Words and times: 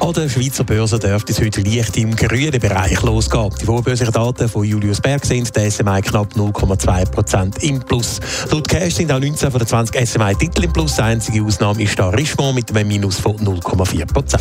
An 0.00 0.14
der 0.14 0.30
Schweizer 0.30 0.64
Börse 0.64 0.98
dürfte 0.98 1.32
es 1.32 1.40
heute 1.40 1.60
leicht 1.60 1.94
im 1.98 2.16
grünen 2.16 2.58
Bereich 2.58 3.02
losgehen. 3.02 3.50
Die 3.60 3.66
vorbörslichen 3.66 4.12
Daten 4.12 4.48
von 4.48 4.64
Julius 4.64 4.98
Berg 4.98 5.26
sind 5.26 5.54
der 5.54 5.70
SMI 5.70 6.00
knapp 6.00 6.32
0,2% 6.34 7.62
im 7.62 7.80
Plus. 7.80 8.18
Laut 8.50 8.66
Cash 8.66 8.94
sind 8.94 9.12
auch 9.12 9.20
19 9.20 9.50
von 9.50 9.58
den 9.58 9.68
20 9.68 10.08
SMI-Titel 10.08 10.64
im 10.64 10.72
Plus. 10.72 10.96
Die 10.96 11.02
einzige 11.02 11.44
Ausnahme 11.44 11.82
ist 11.82 11.98
da 11.98 12.08
Richemont 12.08 12.54
mit 12.54 12.74
einem 12.74 12.88
Minus 12.88 13.18
von 13.18 13.36
0,4%. 13.36 14.38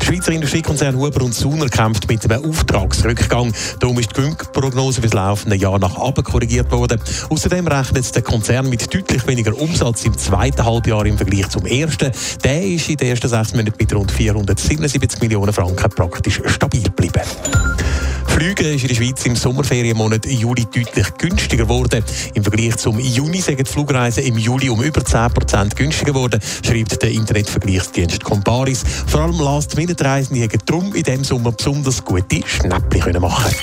Der 0.00 0.06
Schweizer 0.06 0.32
Industriekonzern 0.32 0.96
Huber 0.96 1.22
und 1.22 1.34
Suner 1.34 1.68
kämpft 1.68 2.08
mit 2.08 2.24
einem 2.24 2.50
Auftragsrückgang. 2.50 3.52
Darum 3.78 3.98
ist 3.98 4.10
die 4.10 4.14
Gewinnprognose 4.14 5.02
für 5.02 5.08
das 5.08 5.12
laufende 5.12 5.56
Jahr 5.56 5.78
nach 5.78 5.96
oben 5.98 6.24
korrigiert 6.24 6.72
worden. 6.72 6.98
Außerdem 7.28 7.68
rechnet 7.68 8.14
der 8.14 8.22
Konzern 8.22 8.68
mit 8.68 8.92
deutlich 8.92 9.26
weniger 9.26 9.56
Umsatz 9.56 10.04
im 10.04 10.16
zweiten 10.16 10.64
Halbjahr 10.64 11.04
im 11.04 11.18
Vergleich 11.18 11.48
zum 11.50 11.66
ersten. 11.66 12.10
Der 12.42 12.62
ist 12.64 12.88
in 12.88 12.96
den 12.96 13.08
ersten 13.10 13.28
sechs 13.28 13.52
Monaten 13.52 13.76
mit 13.78 13.94
rund 13.94 14.10
477 14.62 15.20
Millionen 15.20 15.52
Franken 15.52 15.90
praktisch 15.90 16.40
stabil 16.46 16.82
geblieben. 16.82 17.22
Fliegen 18.26 18.74
ist 18.74 18.82
in 18.82 18.88
der 18.88 18.94
Schweiz 18.94 19.26
im 19.26 19.36
Sommerferienmonat 19.36 20.26
Juli 20.26 20.64
deutlich 20.64 21.14
günstiger 21.18 21.64
geworden. 21.64 22.02
Im 22.34 22.42
Vergleich 22.42 22.76
zum 22.76 22.98
Juni 22.98 23.40
sind 23.40 23.60
die 23.60 23.64
Flugreisen 23.64 24.24
im 24.24 24.38
Juli 24.38 24.68
um 24.70 24.82
über 24.82 25.00
10% 25.00 25.74
günstiger 25.74 26.12
geworden, 26.12 26.40
schreibt 26.64 27.02
der 27.02 27.10
Internetvergleichsdienst 27.10 28.24
Comparis. 28.24 28.84
Vor 29.06 29.20
allem 29.20 29.38
Last-Minute-Reisende 29.38 30.42
haben 30.42 30.58
darum 30.64 30.94
in 30.94 31.02
diesem 31.02 31.24
Sommer 31.24 31.52
besonders 31.52 32.04
gute 32.04 32.40
Schnäppchen 32.46 33.20
machen 33.20 33.54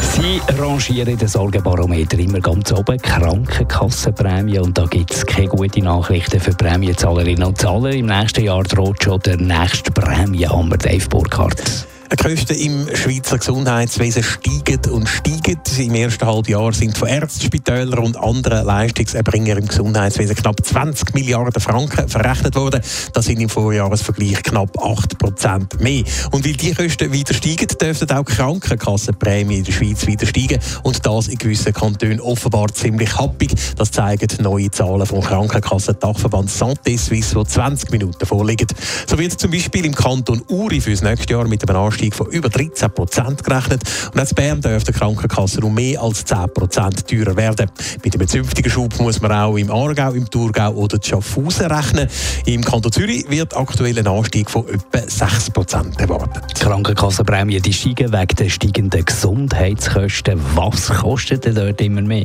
Sie 0.00 0.40
rangieren 0.58 1.16
den 1.16 1.28
Sorgenbarometer 1.28 2.18
immer 2.18 2.40
ganz 2.40 2.72
oben, 2.72 2.98
Krankenkassenprämie. 2.98 4.58
Und 4.58 4.76
da 4.76 4.84
gibt 4.84 5.12
es 5.12 5.24
keine 5.24 5.48
guten 5.48 5.84
Nachrichten 5.84 6.40
für 6.40 6.52
Prämiezahlerinnen 6.52 7.44
und 7.44 7.58
Zahler. 7.58 7.90
Im 7.90 8.06
nächsten 8.06 8.44
Jahr 8.44 8.62
droht 8.62 9.02
schon 9.02 9.20
der 9.20 9.36
nächste 9.38 9.90
Prämiehammer, 9.90 10.76
Dave 10.76 11.08
Burkhardt. 11.08 11.86
Die 12.12 12.16
Kosten 12.22 12.54
im 12.56 12.94
Schweizer 12.94 13.38
Gesundheitswesen 13.38 14.22
steigen 14.22 14.90
und 14.90 15.08
steigen. 15.08 15.58
Im 15.78 15.94
ersten 15.94 16.26
Halbjahr 16.26 16.74
sind 16.74 16.98
von 16.98 17.08
Ärzten, 17.08 17.46
Spitälern 17.46 18.00
und 18.00 18.18
anderen 18.18 18.66
Leistungserbringern 18.66 19.56
im 19.56 19.66
Gesundheitswesen 19.66 20.36
knapp 20.36 20.62
20 20.62 21.14
Milliarden 21.14 21.58
Franken 21.58 22.06
verrechnet 22.10 22.54
worden. 22.54 22.82
Das 23.14 23.24
sind 23.24 23.40
im 23.40 23.48
Vorjahresvergleich 23.48 24.42
knapp 24.42 24.78
8 24.78 25.16
Prozent 25.16 25.80
mehr. 25.80 26.04
Und 26.32 26.44
weil 26.44 26.52
die 26.52 26.74
Kosten 26.74 27.10
wieder 27.14 27.32
steigen, 27.32 27.68
dürften 27.80 28.10
auch 28.10 28.26
Krankenkassenprämien 28.26 29.60
in 29.60 29.64
der 29.64 29.72
Schweiz 29.72 30.06
wieder 30.06 30.26
steigen. 30.26 30.60
Und 30.82 31.06
das 31.06 31.28
in 31.28 31.38
gewissen 31.38 31.72
Kantonen 31.72 32.20
offenbar 32.20 32.68
ziemlich 32.74 33.16
happig. 33.16 33.54
Das 33.78 33.90
zeigen 33.90 34.28
neue 34.42 34.70
Zahlen 34.70 35.06
vom 35.06 35.22
Krankenkassendachverband 35.22 36.50
Santé 36.50 36.98
Suisse, 36.98 37.34
die 37.38 37.46
20 37.46 37.90
Minuten 37.90 38.26
vorliegen. 38.26 38.66
So 39.06 39.18
wird 39.18 39.40
zum 39.40 39.50
Beispiel 39.50 39.86
im 39.86 39.94
Kanton 39.94 40.42
Uri 40.48 40.82
für 40.82 40.90
das 40.90 41.00
nächste 41.00 41.32
Jahr 41.32 41.48
mit 41.48 41.66
einem 41.66 41.80
Anstieg 41.80 42.01
Anstieg 42.02 42.14
von 42.14 42.26
über 42.28 42.48
13 42.48 42.90
Prozent 42.90 43.44
gerechnet. 43.44 43.82
Und 44.12 44.18
als 44.18 44.34
Bern 44.34 44.60
dürfte 44.60 44.92
die 44.92 44.98
Krankenkasse 44.98 45.60
um 45.60 45.74
mehr 45.74 46.02
als 46.02 46.24
10 46.24 46.52
Prozent 46.52 47.06
teurer 47.06 47.36
werden. 47.36 47.70
Mit 48.04 48.14
einem 48.14 48.26
zünftigen 48.26 48.70
Schub 48.70 48.98
muss 48.98 49.20
man 49.20 49.30
auch 49.30 49.56
im 49.56 49.70
Aargau, 49.70 50.10
im 50.12 50.28
Thurgau 50.28 50.72
oder 50.72 50.98
Schaffhausen 51.00 51.66
rechnen. 51.66 52.08
Im 52.46 52.64
Kanton 52.64 52.90
Zürich 52.90 53.30
wird 53.30 53.56
aktuell 53.56 53.96
ein 53.98 54.06
Anstieg 54.08 54.50
von 54.50 54.66
etwa 54.68 55.08
6 55.08 55.50
Prozent 55.50 56.00
erwartet. 56.00 56.42
Die 56.56 56.64
Krankenkassenprämien 56.64 57.62
die 57.62 57.72
steigen 57.72 58.12
wegen 58.12 58.36
der 58.36 58.48
steigenden 58.48 59.04
Gesundheitskosten. 59.04 60.40
Was 60.56 60.88
kostet 60.88 61.44
denn 61.44 61.54
dort 61.54 61.80
immer 61.80 62.02
mehr? 62.02 62.24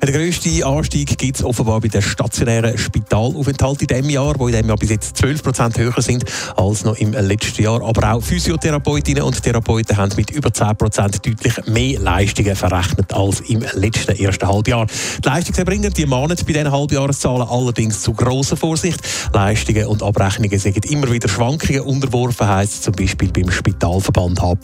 Der 0.00 0.12
grösste 0.12 0.64
Anstieg 0.64 1.18
gibt 1.18 1.36
es 1.36 1.44
offenbar 1.44 1.80
bei 1.80 1.88
den 1.88 2.00
stationären 2.00 2.78
Spitalaufenthalten 2.78 3.80
in 3.80 3.86
diesem 3.88 4.10
Jahr, 4.10 4.34
wo 4.38 4.46
in 4.46 4.52
diesem 4.52 4.68
Jahr 4.68 4.76
bis 4.76 4.90
jetzt 4.90 5.16
12 5.16 5.42
Prozent 5.42 5.78
höher 5.78 6.00
sind 6.00 6.24
als 6.56 6.84
noch 6.84 6.96
im 6.96 7.12
letzten 7.12 7.62
Jahr. 7.62 7.82
Aber 7.82 8.12
auch 8.12 8.22
Physiotherapeutinnen 8.22 9.24
und 9.24 9.42
Therapeuten 9.42 9.96
haben 9.96 10.12
mit 10.16 10.30
über 10.30 10.52
10 10.52 10.76
Prozent 10.76 11.26
deutlich 11.26 11.66
mehr 11.66 11.98
Leistungen 11.98 12.54
verrechnet 12.54 13.12
als 13.12 13.40
im 13.40 13.64
letzten 13.74 14.16
ersten 14.16 14.46
Halbjahr. 14.46 14.86
Die 14.86 15.28
Leistungserbringer 15.28 15.90
die 15.90 16.06
mahnen 16.06 16.36
bei 16.46 16.52
diesen 16.52 16.70
Halbjahreszahlen 16.70 17.48
allerdings 17.48 18.00
zu 18.00 18.12
grosser 18.12 18.56
Vorsicht. 18.56 19.00
Leistungen 19.32 19.86
und 19.86 20.02
Abrechnungen 20.02 20.58
sind 20.58 20.86
immer 20.86 21.10
wieder 21.10 21.28
Schwankungen 21.28 21.80
unterworfen, 21.80 22.46
heisst 22.46 22.84
zum 22.84 22.94
Beispiel 22.94 23.32
beim 23.32 23.50
Spitalverband 23.50 24.40
H+. 24.40 24.54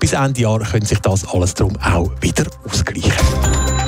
Bis 0.00 0.12
Ende 0.12 0.40
Jahr 0.40 0.58
könnte 0.58 0.88
sich 0.88 0.98
das 0.98 1.24
alles 1.28 1.54
darum 1.54 1.76
auch 1.76 2.10
wieder 2.20 2.46
ausgleichen. 2.64 3.12